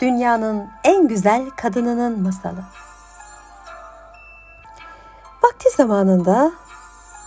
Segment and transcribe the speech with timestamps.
[0.00, 2.64] Dünyanın en güzel kadınının masalı.
[5.42, 6.52] Vakti zamanında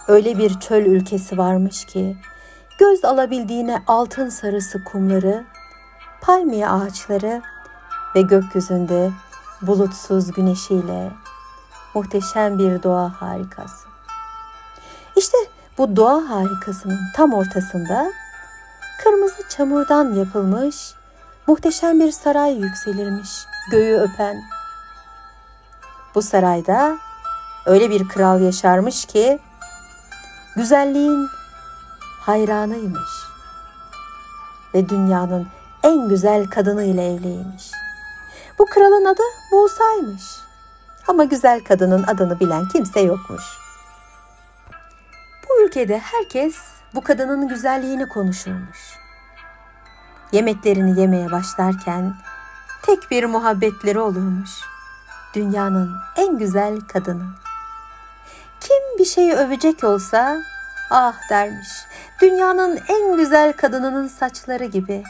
[0.07, 2.17] öyle bir çöl ülkesi varmış ki
[2.79, 5.43] göz alabildiğine altın sarısı kumları,
[6.21, 7.41] palmiye ağaçları
[8.15, 9.11] ve gökyüzünde
[9.61, 11.11] bulutsuz güneşiyle
[11.93, 13.87] muhteşem bir doğa harikası.
[15.15, 15.37] İşte
[15.77, 18.11] bu doğa harikasının tam ortasında
[19.03, 20.93] kırmızı çamurdan yapılmış
[21.47, 23.29] muhteşem bir saray yükselirmiş
[23.71, 24.41] göğü öpen.
[26.15, 26.97] Bu sarayda
[27.65, 29.39] öyle bir kral yaşarmış ki
[30.55, 31.27] güzelliğin
[32.21, 33.09] hayranıymış
[34.73, 35.47] ve dünyanın
[35.83, 37.71] en güzel kadını ile evliymiş.
[38.59, 40.23] Bu kralın adı Musa'ymış.
[41.07, 43.43] Ama güzel kadının adını bilen kimse yokmuş.
[45.49, 46.55] Bu ülkede herkes
[46.95, 49.00] bu kadının güzelliğini konuşurmuş.
[50.31, 52.15] Yemeklerini yemeye başlarken
[52.81, 54.49] tek bir muhabbetleri olurmuş.
[55.33, 57.25] Dünyanın en güzel kadını.
[58.59, 60.37] Kim bir şeyi övecek olsa
[60.91, 61.69] ah dermiş.
[62.21, 65.03] Dünyanın en güzel kadınının saçları gibi,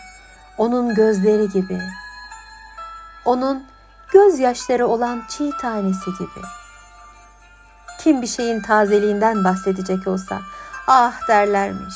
[0.58, 1.80] onun gözleri gibi,
[3.26, 3.64] onun
[4.14, 6.46] gözyaşları olan çiğ tanesi gibi.
[8.00, 10.42] Kim bir şeyin tazeliğinden bahsedecek olsa
[10.88, 11.96] ah derlermiş.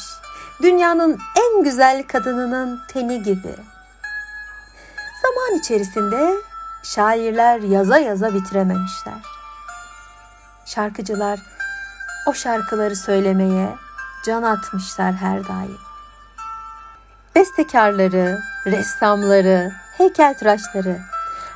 [0.62, 1.20] Dünyanın
[1.56, 3.56] en güzel kadınının teni gibi.
[5.22, 6.36] Zaman içerisinde
[6.84, 9.14] şairler yaza yaza bitirememişler.
[10.66, 11.40] Şarkıcılar
[12.28, 13.76] o şarkıları söylemeye
[14.26, 15.78] can atmışlar her daim.
[17.36, 21.00] Bestekarları, ressamları, heykeltıraşları,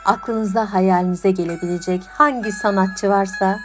[0.05, 3.59] aklınıza hayalinize gelebilecek hangi sanatçı varsa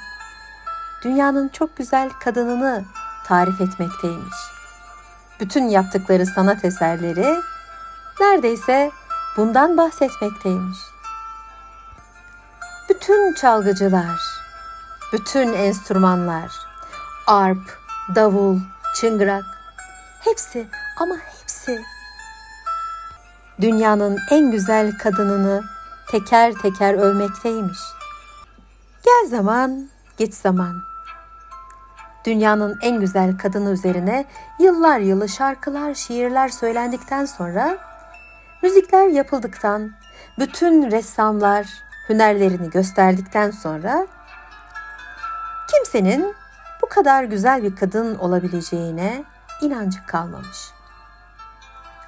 [1.05, 2.85] dünyanın çok güzel kadınını
[3.27, 4.64] tarif etmekteymiş.
[5.45, 7.41] Bütün yaptıkları sanat eserleri
[8.20, 8.91] neredeyse
[9.37, 10.78] bundan bahsetmekteymiş.
[12.89, 14.20] Bütün çalgıcılar,
[15.12, 16.53] bütün enstrümanlar,
[17.27, 17.78] arp,
[18.15, 18.59] davul,
[18.97, 19.44] çıngırak,
[20.21, 20.66] hepsi
[21.00, 21.82] ama hepsi
[23.61, 25.62] dünyanın en güzel kadınını
[26.11, 27.78] teker teker övmekteymiş.
[29.05, 29.88] Gel zaman,
[30.19, 30.94] git zaman.
[32.25, 34.25] Dünyanın en güzel kadını üzerine
[34.59, 37.79] yıllar yılı şarkılar, şiirler söylendikten sonra,
[38.62, 39.93] müzikler yapıldıktan,
[40.39, 41.67] bütün ressamlar
[42.09, 44.07] hünerlerini gösterdikten sonra
[45.71, 46.35] kimsenin
[46.83, 49.25] bu kadar güzel bir kadın olabileceğine
[49.61, 50.59] inancı kalmamış.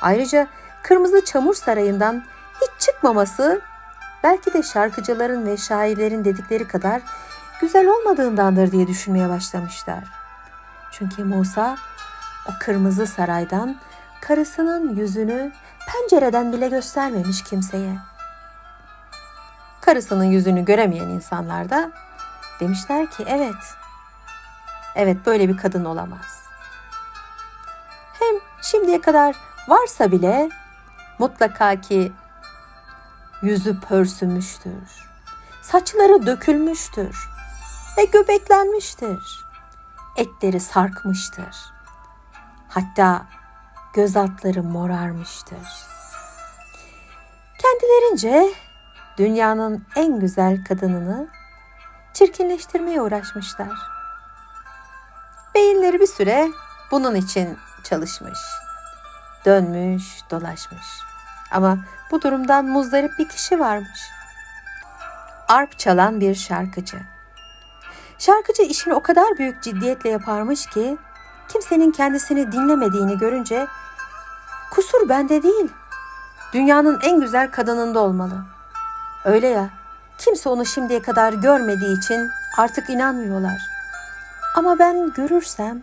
[0.00, 0.46] Ayrıca
[0.82, 2.22] Kırmızı Çamur Sarayı'ndan
[2.60, 3.60] hiç çıkmaması
[4.24, 7.02] belki de şarkıcıların ve şairlerin dedikleri kadar
[7.60, 10.04] güzel olmadığındandır diye düşünmeye başlamışlar.
[10.90, 11.76] Çünkü Musa
[12.48, 13.76] o kırmızı saraydan
[14.20, 15.52] karısının yüzünü
[15.86, 17.98] pencereden bile göstermemiş kimseye.
[19.80, 21.90] Karısının yüzünü göremeyen insanlar da
[22.60, 23.74] demişler ki evet,
[24.94, 26.42] evet böyle bir kadın olamaz.
[28.18, 29.36] Hem şimdiye kadar
[29.68, 30.48] varsa bile
[31.18, 32.12] mutlaka ki
[33.42, 35.06] yüzü pörsümüştür.
[35.62, 37.35] Saçları dökülmüştür
[37.98, 39.44] ve göbeklenmiştir.
[40.16, 41.56] Etleri sarkmıştır.
[42.68, 43.26] Hatta
[43.94, 45.58] göz altları morarmıştır.
[47.58, 48.54] Kendilerince
[49.18, 51.28] dünyanın en güzel kadınını
[52.14, 53.78] çirkinleştirmeye uğraşmışlar.
[55.54, 56.48] Beyinleri bir süre
[56.90, 58.38] bunun için çalışmış.
[59.44, 60.86] Dönmüş, dolaşmış.
[61.50, 61.78] Ama
[62.10, 64.00] bu durumdan muzdarip bir kişi varmış.
[65.48, 67.15] Arp çalan bir şarkıcı.
[68.18, 70.98] Şarkıcı işini o kadar büyük ciddiyetle yaparmış ki
[71.48, 73.66] kimsenin kendisini dinlemediğini görünce
[74.70, 75.70] kusur bende değil.
[76.52, 78.44] Dünyanın en güzel kadınında olmalı.
[79.24, 79.70] Öyle ya
[80.18, 83.62] kimse onu şimdiye kadar görmediği için artık inanmıyorlar.
[84.54, 85.82] Ama ben görürsem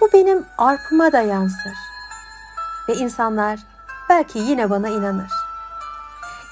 [0.00, 1.72] bu benim arpıma da yansır.
[2.88, 3.58] Ve insanlar
[4.08, 5.30] belki yine bana inanır.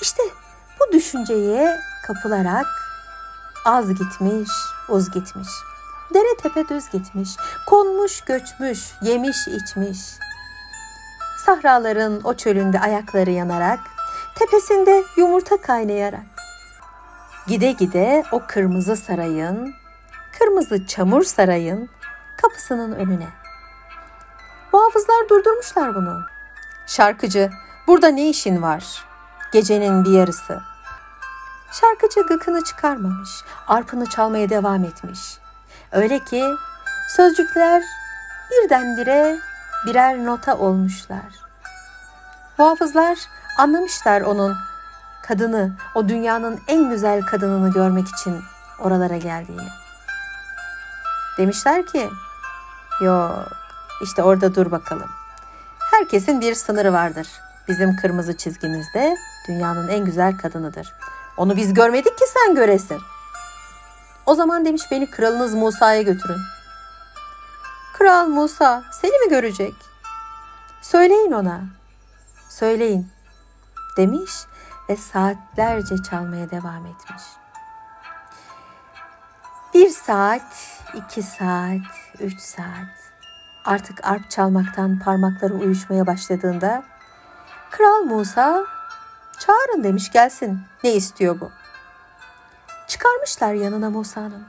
[0.01, 0.23] İşte
[0.81, 2.67] bu düşünceye kapılarak
[3.65, 4.51] az gitmiş,
[4.89, 5.49] uz gitmiş.
[6.15, 7.31] Dere tepe düz gitmiş,
[7.67, 9.99] konmuş göçmüş, yemiş içmiş.
[11.47, 13.81] Sahraların o çölünde ayakları yanarak,
[14.35, 16.27] tepesinde yumurta kaynayarak.
[17.47, 19.75] Gide gide o kırmızı sarayın,
[20.39, 21.91] kırmızı çamur sarayın
[22.43, 23.29] kapısının önüne.
[24.73, 26.21] Muhafızlar durdurmuşlar bunu.
[26.87, 27.51] Şarkıcı,
[27.87, 29.05] burada ne işin var?
[29.53, 30.74] Gecenin bir yarısı.
[31.81, 33.31] Şarkıcı gıkını çıkarmamış,
[33.69, 35.39] arpını çalmaya devam etmiş.
[35.93, 36.45] Öyle ki
[37.17, 37.83] sözcükler
[38.51, 39.39] birdenbire
[39.87, 41.25] birer nota olmuşlar.
[42.59, 43.19] Muhafızlar
[43.59, 44.57] anlamışlar onun
[45.23, 48.43] kadını, o dünyanın en güzel kadınını görmek için
[48.79, 49.69] oralara geldiğini.
[51.39, 52.11] Demişler ki,
[53.01, 53.49] yok
[54.03, 55.11] işte orada dur bakalım.
[55.79, 57.29] Herkesin bir sınırı vardır.
[57.69, 59.17] Bizim kırmızı çizgimizde
[59.49, 60.95] dünyanın en güzel kadınıdır.
[61.37, 63.01] Onu biz görmedik ki sen göresin.
[64.27, 66.41] O zaman demiş beni kralınız Musa'ya götürün.
[67.99, 69.75] Kral Musa seni mi görecek?
[70.83, 71.61] Söyleyin ona.
[72.49, 73.09] Söyleyin
[73.97, 74.33] demiş
[74.89, 77.23] ve saatlerce çalmaya devam etmiş.
[79.75, 81.81] Bir saat, iki saat,
[82.21, 83.13] üç saat.
[83.65, 86.83] Artık arp çalmaktan parmakları uyuşmaya başladığında
[87.71, 88.67] Kral Musa
[89.47, 90.61] çağırın demiş gelsin.
[90.85, 91.51] Ne istiyor bu?
[92.89, 94.47] Çıkarmışlar yanına Musa'nın.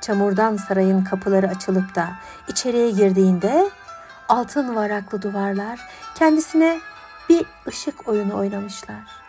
[0.00, 2.08] Çamurdan sarayın kapıları açılıp da
[2.48, 3.70] içeriye girdiğinde
[4.28, 5.80] altın varaklı duvarlar
[6.14, 6.80] kendisine
[7.28, 9.22] bir ışık oyunu oynamışlar.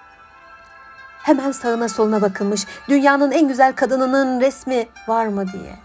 [1.24, 5.80] Hemen sağına soluna bakılmış dünyanın en güzel kadınının resmi var mı diye.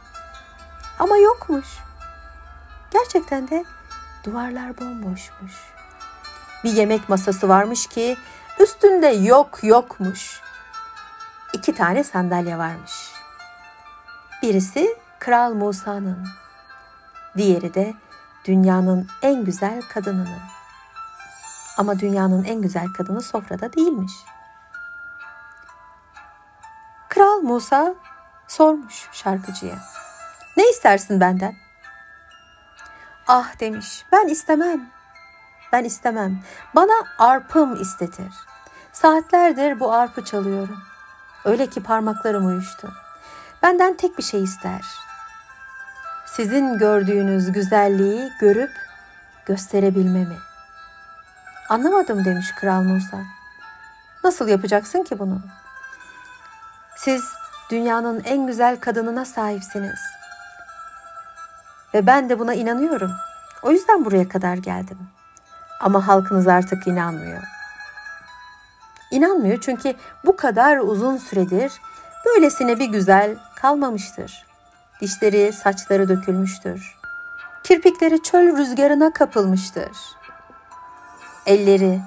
[0.99, 1.67] Ama yokmuş.
[2.91, 3.65] Gerçekten de
[4.25, 5.78] duvarlar bomboşmuş.
[6.65, 8.17] Bir yemek masası varmış ki
[8.61, 10.41] üstünde yok yokmuş.
[11.53, 13.13] İki tane sandalye varmış.
[14.43, 16.29] Birisi Kral Musa'nın,
[17.37, 17.95] diğeri de
[18.45, 20.41] dünyanın en güzel kadınının.
[21.79, 24.13] Ama dünyanın en güzel kadını sofrada değilmiş.
[27.09, 27.95] Kral Musa
[28.49, 29.79] sormuş şarkıcıya.
[30.57, 31.55] Ne istersin benden?
[33.27, 34.98] Ah demiş, ben istemem.
[35.73, 36.39] Ben istemem.
[36.75, 38.33] Bana arpım istetir.
[38.93, 40.79] Saatlerdir bu arpı çalıyorum.
[41.45, 42.93] Öyle ki parmaklarım uyuştu.
[43.63, 44.85] Benden tek bir şey ister.
[46.27, 48.71] Sizin gördüğünüz güzelliği görüp
[49.47, 50.37] gösterebilmemi.
[51.69, 53.19] Anlamadım demiş Kral Musa.
[54.25, 55.41] Nasıl yapacaksın ki bunu?
[56.97, 57.25] Siz
[57.71, 60.01] dünyanın en güzel kadınına sahipsiniz.
[61.95, 63.13] Ve ben de buna inanıyorum.
[63.63, 64.99] O yüzden buraya kadar geldim.
[65.81, 67.43] Ama halkınız artık inanmıyor.
[69.11, 69.95] İnanmıyor çünkü
[70.25, 71.73] bu kadar uzun süredir
[72.27, 74.47] böylesine bir güzel kalmamıştır.
[75.01, 76.99] Dişleri, saçları dökülmüştür.
[77.63, 79.91] Kirpikleri çöl rüzgarına kapılmıştır.
[81.47, 82.01] Elleri,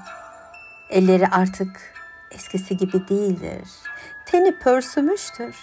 [0.90, 1.94] elleri artık
[2.32, 3.70] eskisi gibi değildir.
[4.26, 5.56] Teni pörsümüştür.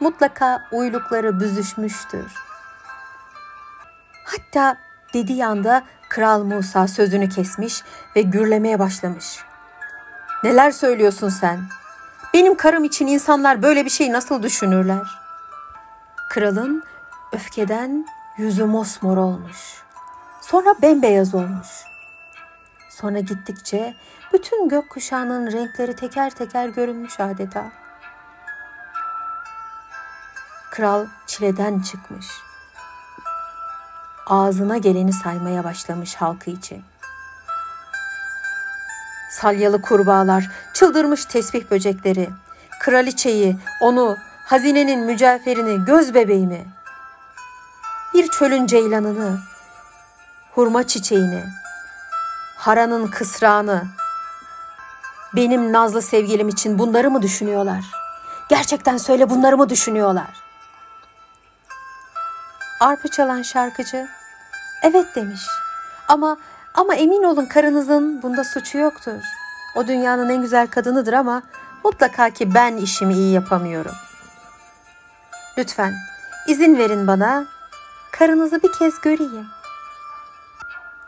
[0.00, 2.32] Mutlaka uylukları büzüşmüştür.
[4.24, 4.76] Hatta
[5.14, 5.82] dediği anda
[6.12, 7.82] Kral Musa sözünü kesmiş
[8.16, 9.38] ve gürlemeye başlamış.
[10.44, 11.60] Neler söylüyorsun sen?
[12.34, 15.06] Benim karım için insanlar böyle bir şey nasıl düşünürler?
[16.30, 16.82] Kralın
[17.32, 18.06] öfkeden
[18.38, 19.82] yüzü mosmor olmuş.
[20.40, 21.68] Sonra bembeyaz olmuş.
[22.90, 23.94] Sonra gittikçe
[24.32, 27.64] bütün gökkuşağının renkleri teker teker görünmüş adeta.
[30.70, 32.26] Kral çileden çıkmış.
[34.26, 36.82] Ağzına geleni saymaya başlamış halkı için.
[39.30, 42.30] Salyalı kurbağalar, çıldırmış tesbih böcekleri,
[42.80, 44.16] kraliçeyi, onu,
[44.46, 46.66] hazinenin mücevherini, göz bebeğimi,
[48.14, 49.38] bir çölün ceylanını,
[50.54, 51.44] hurma çiçeğini,
[52.56, 53.84] haranın kısrağını,
[55.36, 57.84] benim nazlı sevgilim için bunları mı düşünüyorlar?
[58.48, 60.41] Gerçekten söyle bunları mı düşünüyorlar?
[62.82, 64.08] Arpı çalan şarkıcı,
[64.82, 65.46] evet demiş
[66.08, 66.36] ama
[66.74, 69.22] ama emin olun karınızın bunda suçu yoktur.
[69.76, 71.42] O dünyanın en güzel kadınıdır ama
[71.84, 73.94] mutlaka ki ben işimi iyi yapamıyorum.
[75.58, 75.94] Lütfen
[76.46, 77.44] izin verin bana
[78.12, 79.46] karınızı bir kez göreyim.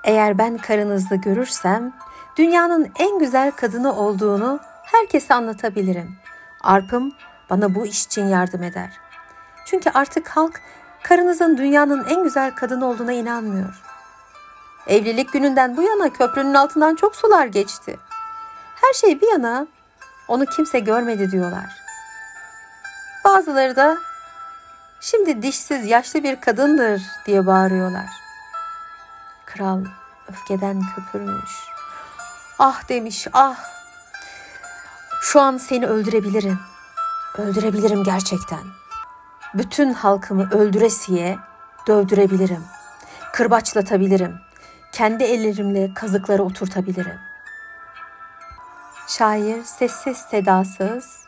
[0.04, 1.92] Eğer ben karınızı görürsem
[2.36, 6.16] dünyanın en güzel kadını olduğunu herkese anlatabilirim.
[6.62, 7.12] Arpım
[7.50, 8.90] bana bu iş için yardım eder.
[9.64, 10.60] Çünkü artık halk
[11.04, 13.82] karınızın dünyanın en güzel kadını olduğuna inanmıyor.
[14.86, 17.98] Evlilik gününden bu yana köprünün altından çok sular geçti.
[18.74, 19.66] Her şey bir yana
[20.28, 21.76] onu kimse görmedi diyorlar.
[23.24, 23.98] Bazıları da
[25.00, 28.06] şimdi dişsiz yaşlı bir kadındır diye bağırıyorlar.
[29.46, 29.84] Kral
[30.28, 31.52] öfkeden köpürmüş.
[32.58, 33.56] Ah demiş ah.
[35.22, 36.58] Şu an seni öldürebilirim.
[37.38, 38.83] Öldürebilirim gerçekten.
[39.54, 41.38] Bütün halkımı öldüresiye
[41.86, 42.64] dövdürebilirim.
[43.32, 44.40] Kırbaçlatabilirim
[44.94, 47.18] kendi ellerimle kazıkları oturtabilirim.
[49.08, 51.24] Şair sessiz sedasız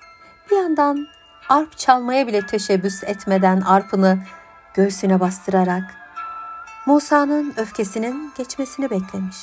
[0.51, 1.07] bir yandan
[1.49, 4.19] arp çalmaya bile teşebbüs etmeden arpını
[4.75, 5.85] göğsüne bastırarak
[6.87, 9.37] Musa'nın öfkesinin geçmesini beklemiş.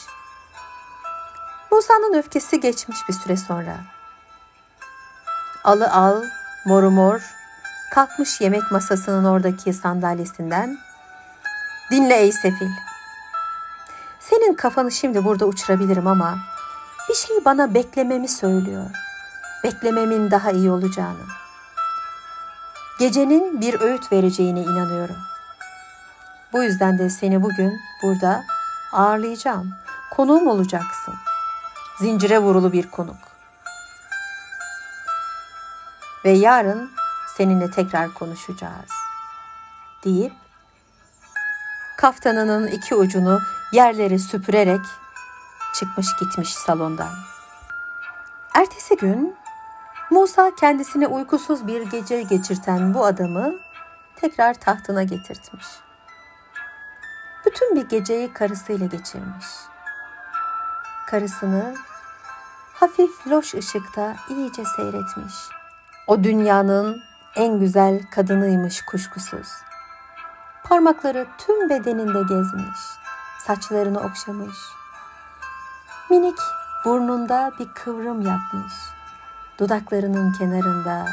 [1.71, 3.77] Musa'nın öfkesi geçmiş bir süre sonra.
[5.63, 6.23] Alı al,
[6.65, 7.21] moru mor,
[7.93, 10.77] kalkmış yemek masasının oradaki sandalyesinden.
[11.91, 12.69] Dinle ey sefil.
[14.19, 16.37] Senin kafanı şimdi burada uçurabilirim ama
[17.09, 18.85] bir şey bana beklememi söylüyor.
[19.63, 21.23] Beklememin daha iyi olacağını.
[22.99, 25.17] Gecenin bir öğüt vereceğine inanıyorum.
[26.53, 28.43] Bu yüzden de seni bugün burada
[28.93, 29.73] ağırlayacağım.
[30.11, 31.15] Konuğum olacaksın.
[31.99, 33.17] Zincire vurulu bir konuk.
[36.25, 36.91] Ve yarın
[37.37, 38.91] seninle tekrar konuşacağız.
[40.03, 40.33] Deyip
[41.97, 43.39] kaftanının iki ucunu
[43.71, 44.81] yerleri süpürerek
[45.73, 47.13] çıkmış gitmiş salondan.
[48.53, 49.35] Ertesi gün
[50.09, 53.55] Musa kendisine uykusuz bir gece geçirten bu adamı
[54.15, 55.65] tekrar tahtına getirtmiş.
[57.45, 59.45] Bütün bir geceyi karısıyla geçirmiş.
[61.07, 61.75] Karısını
[62.73, 65.33] hafif loş ışıkta iyice seyretmiş.
[66.07, 67.03] O dünyanın
[67.35, 69.47] en güzel kadınıymış kuşkusuz.
[70.63, 72.79] Parmakları tüm bedeninde gezmiş,
[73.45, 74.57] saçlarını okşamış.
[76.09, 76.37] Minik
[76.85, 78.73] burnunda bir kıvrım yapmış.
[79.59, 81.05] Dudaklarının kenarında,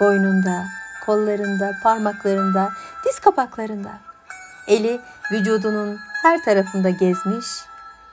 [0.00, 0.64] boynunda,
[1.06, 2.72] kollarında, parmaklarında,
[3.04, 3.98] diz kapaklarında.
[4.66, 5.00] Eli
[5.32, 7.46] vücudunun her tarafında gezmiş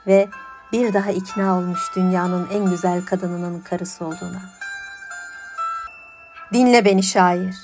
[0.06, 0.28] ve
[0.72, 4.55] bir daha ikna olmuş dünyanın en güzel kadınının karısı olduğuna.
[6.52, 7.56] Dinle beni şair.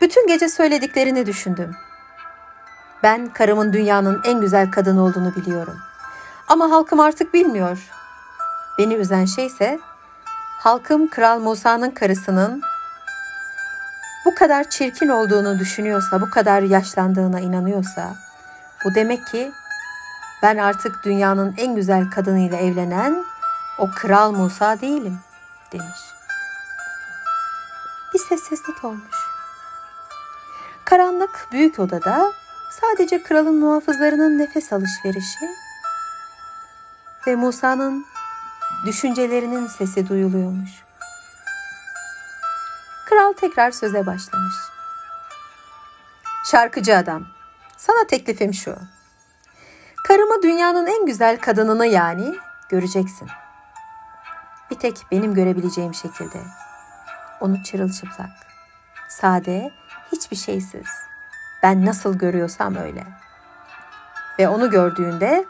[0.00, 1.76] Bütün gece söylediklerini düşündüm.
[3.02, 5.76] Ben karımın dünyanın en güzel kadını olduğunu biliyorum.
[6.48, 7.78] Ama halkım artık bilmiyor.
[8.78, 9.78] Beni üzen şey ise
[10.58, 12.62] halkım Kral Musa'nın karısının
[14.24, 18.14] bu kadar çirkin olduğunu düşünüyorsa, bu kadar yaşlandığına inanıyorsa,
[18.84, 19.52] bu demek ki
[20.42, 23.24] ben artık dünyanın en güzel kadınıyla evlenen
[23.78, 25.18] o Kral Musa değilim
[25.72, 26.19] demiş.
[28.28, 29.16] Sessizlik olmuş.
[30.84, 32.32] Karanlık büyük odada
[32.80, 35.48] sadece kralın muhafızlarının nefes alışverişi
[37.26, 38.06] ve Musa'nın
[38.86, 40.70] düşüncelerinin sesi duyuluyormuş.
[43.08, 44.54] Kral tekrar söze başlamış.
[46.44, 47.26] Şarkıcı adam,
[47.76, 48.76] sana teklifim şu.
[50.08, 52.34] Karımı dünyanın en güzel kadınını yani
[52.68, 53.28] göreceksin.
[54.70, 56.38] Bir tek benim görebileceğim şekilde.
[57.40, 58.30] Onu çırılçıplak,
[59.08, 59.70] sade,
[60.12, 60.86] hiçbir şeysiz.
[61.62, 63.04] Ben nasıl görüyorsam öyle.
[64.38, 65.44] Ve onu gördüğünde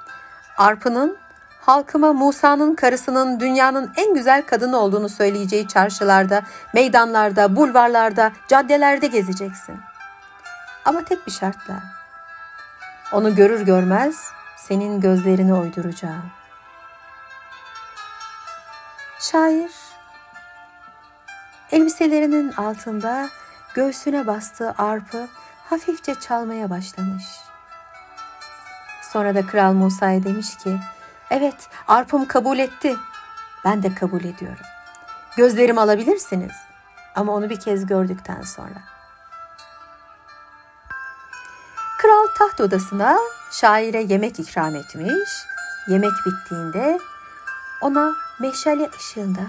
[0.59, 1.19] arpının
[1.61, 6.43] halkıma Musa'nın karısının dünyanın en güzel kadını olduğunu söyleyeceği çarşılarda,
[6.75, 9.81] meydanlarda, bulvarlarda, caddelerde gezeceksin.
[10.85, 11.83] Ama tek bir şartla.
[13.13, 16.31] Onu görür görmez senin gözlerini oyduracağım.
[19.21, 19.71] Şair
[21.73, 23.29] elbiselerinin altında
[23.75, 25.29] göğsüne bastığı arpı
[25.71, 27.25] hafifçe çalmaya başlamış.
[29.13, 30.79] Sonra da Kral Musa'ya demiş ki,
[31.31, 32.97] evet arpım kabul etti.
[33.65, 34.65] Ben de kabul ediyorum.
[35.37, 36.53] Gözlerimi alabilirsiniz
[37.15, 38.83] ama onu bir kez gördükten sonra.
[41.99, 43.19] Kral taht odasına
[43.53, 45.31] şaire yemek ikram etmiş.
[45.89, 46.99] Yemek bittiğinde
[47.81, 49.41] ona meşale ışığında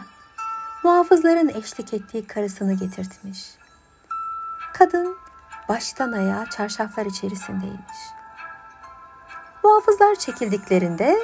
[0.83, 3.39] muhafızların eşlik ettiği karısını getirtmiş.
[4.73, 5.17] Kadın
[5.69, 7.97] baştan ayağa çarşaflar içerisindeymiş.
[9.63, 11.19] Muhafızlar çekildiklerinde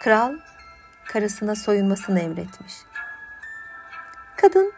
[0.00, 0.34] kral
[1.08, 2.74] karısına soyunmasını emretmiş.
[4.36, 4.72] Kadın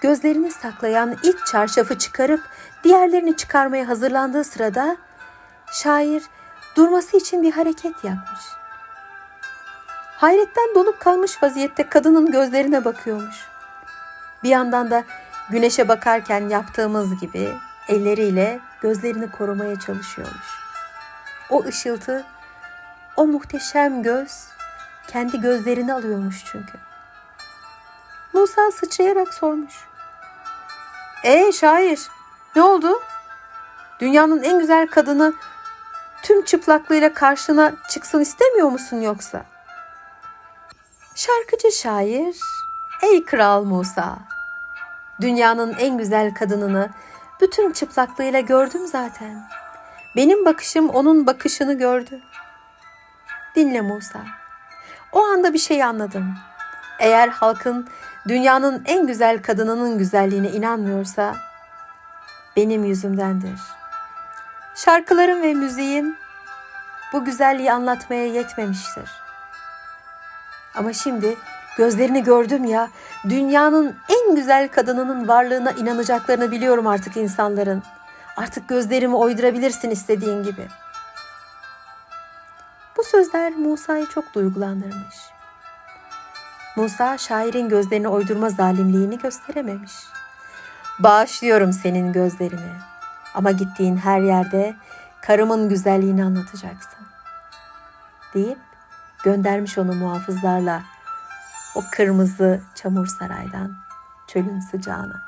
[0.00, 2.40] gözlerini saklayan ilk çarşafı çıkarıp
[2.84, 4.96] diğerlerini çıkarmaya hazırlandığı sırada
[5.72, 6.22] şair
[6.76, 8.40] durması için bir hareket yapmış.
[10.16, 13.36] Hayretten donup kalmış vaziyette kadının gözlerine bakıyormuş.
[14.42, 15.04] Bir yandan da
[15.50, 17.54] güneşe bakarken yaptığımız gibi
[17.88, 20.46] elleriyle gözlerini korumaya çalışıyormuş.
[21.50, 22.24] O ışıltı,
[23.16, 24.48] o muhteşem göz
[25.08, 26.78] kendi gözlerini alıyormuş çünkü.
[28.32, 29.74] Musa sıçrayarak sormuş.
[31.24, 32.00] Ee şair
[32.56, 33.00] ne oldu?
[34.00, 35.32] Dünyanın en güzel kadını
[36.22, 39.55] tüm çıplaklığıyla karşına çıksın istemiyor musun yoksa?
[41.16, 42.36] Şarkıcı şair,
[43.02, 44.18] ey kral Musa,
[45.20, 46.90] dünyanın en güzel kadınını
[47.40, 49.48] bütün çıplaklığıyla gördüm zaten.
[50.16, 52.20] Benim bakışım onun bakışını gördü.
[53.54, 54.18] Dinle Musa.
[55.12, 56.34] O anda bir şey anladım.
[56.98, 57.88] Eğer halkın
[58.28, 61.36] dünyanın en güzel kadınının güzelliğine inanmıyorsa
[62.56, 63.60] benim yüzümdendir.
[64.74, 66.16] Şarkılarım ve müziğim
[67.12, 69.25] bu güzelliği anlatmaya yetmemiştir.
[70.76, 71.36] Ama şimdi
[71.76, 72.88] gözlerini gördüm ya,
[73.28, 77.82] dünyanın en güzel kadınının varlığına inanacaklarını biliyorum artık insanların.
[78.36, 80.68] Artık gözlerimi oydurabilirsin istediğin gibi.
[82.96, 85.16] Bu sözler Musa'yı çok duygulandırmış.
[86.76, 89.92] Musa şairin gözlerini oydurma zalimliğini gösterememiş.
[90.98, 92.72] Bağışlıyorum senin gözlerini
[93.34, 94.74] ama gittiğin her yerde
[95.22, 97.06] karımın güzelliğini anlatacaksın.
[98.34, 98.58] Deyip
[99.26, 100.82] göndermiş onu muhafızlarla
[101.74, 103.76] o kırmızı çamur saraydan
[104.26, 105.22] çölün sıcağına.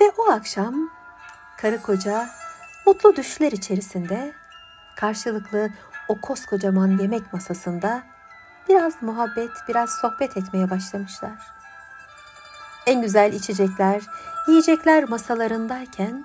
[0.00, 0.74] Ve o akşam
[1.60, 2.28] karı koca
[2.86, 4.32] mutlu düşler içerisinde
[4.96, 5.70] karşılıklı
[6.08, 8.02] o koskocaman yemek masasında
[8.68, 11.38] biraz muhabbet, biraz sohbet etmeye başlamışlar.
[12.86, 14.02] En güzel içecekler,
[14.48, 16.24] yiyecekler masalarındayken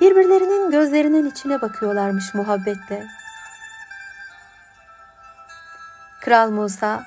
[0.00, 3.17] birbirlerinin gözlerinin içine bakıyorlarmış muhabbette.
[6.28, 7.04] Kral Musa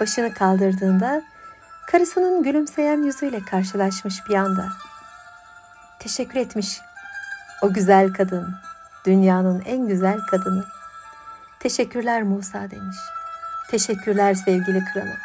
[0.00, 1.22] başını kaldırdığında
[1.86, 4.68] karısının gülümseyen yüzüyle karşılaşmış bir anda.
[5.98, 6.80] Teşekkür etmiş
[7.62, 8.54] o güzel kadın,
[9.06, 10.64] dünyanın en güzel kadını.
[11.60, 12.96] Teşekkürler Musa demiş.
[13.70, 15.18] Teşekkürler sevgili kralım.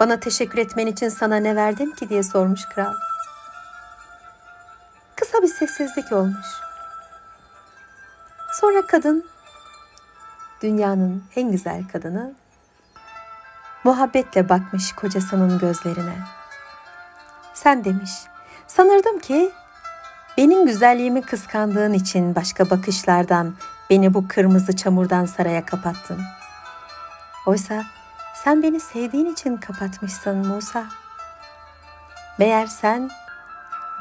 [0.00, 2.94] Bana teşekkür etmen için sana ne verdim ki diye sormuş kral.
[5.16, 6.46] Kısa bir sessizlik olmuş.
[8.60, 9.31] Sonra kadın,
[10.62, 12.32] dünyanın en güzel kadını,
[13.84, 16.14] muhabbetle bakmış kocasının gözlerine.
[17.54, 18.10] Sen demiş,
[18.66, 19.52] sanırdım ki
[20.38, 23.54] benim güzelliğimi kıskandığın için başka bakışlardan
[23.90, 26.20] beni bu kırmızı çamurdan saraya kapattın.
[27.46, 27.84] Oysa
[28.44, 30.84] sen beni sevdiğin için kapatmışsın Musa.
[32.38, 33.10] Meğer sen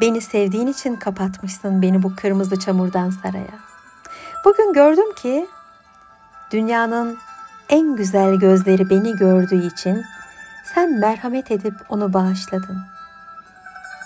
[0.02, 3.60] beni sevdiğin için kapatmışsın beni bu kırmızı çamurdan saraya.
[4.46, 5.48] Bugün gördüm ki
[6.52, 7.18] dünyanın
[7.70, 10.06] en güzel gözleri beni gördüğü için
[10.76, 12.78] sen merhamet edip onu bağışladın.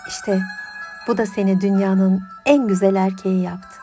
[0.08, 0.42] İşte
[1.08, 3.78] bu da seni dünyanın en güzel erkeği yaptı.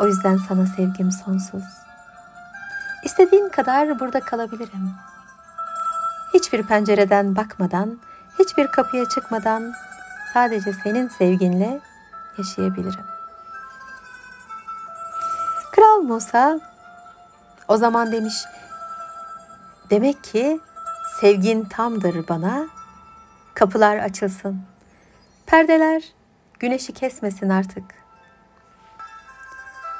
[0.00, 1.64] O yüzden sana sevgim sonsuz.
[3.04, 4.90] İstediğin kadar burada kalabilirim.
[6.34, 7.98] Hiçbir pencereden bakmadan,
[8.38, 9.72] hiçbir kapıya çıkmadan
[10.34, 11.80] sadece senin sevginle
[12.38, 13.04] yaşayabilirim.
[15.72, 16.60] Kral Musa
[17.68, 18.44] o zaman demiş,
[19.90, 20.60] demek ki
[21.20, 22.66] sevgin tamdır bana,
[23.54, 24.76] kapılar açılsın.''
[25.46, 26.02] Perdeler
[26.58, 27.84] güneşi kesmesin artık.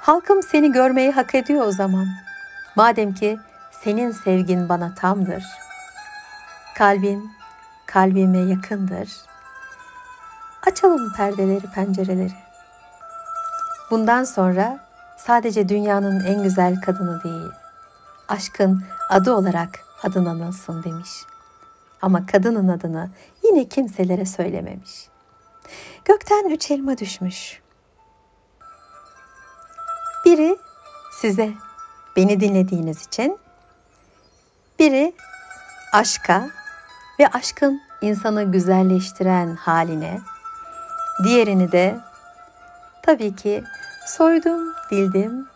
[0.01, 2.07] Halkım seni görmeyi hak ediyor o zaman.
[2.77, 3.39] Madem ki
[3.85, 5.45] senin sevgin bana tamdır.
[6.75, 7.31] Kalbin
[7.87, 9.09] kalbime yakındır.
[10.67, 12.35] Açalım perdeleri, pencereleri.
[13.91, 14.79] Bundan sonra
[15.17, 17.51] sadece dünyanın en güzel kadını değil,
[18.29, 19.71] aşkın adı olarak
[20.03, 21.11] adın anılsın demiş.
[22.03, 23.11] Ama kadının adını
[23.45, 25.17] yine kimselere söylememiş.''
[26.05, 27.61] Gökten üç elma düşmüş.
[30.25, 30.57] Biri
[31.21, 31.51] size
[32.17, 33.39] beni dinlediğiniz için,
[34.79, 35.15] biri
[35.93, 36.51] aşka
[37.21, 40.21] ve aşkın insanı güzelleştiren haline,
[41.25, 41.99] diğerini de
[43.03, 43.65] tabii ki
[44.07, 45.47] soydum, dildim,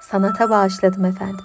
[0.00, 1.44] sanata bağışladım efendim.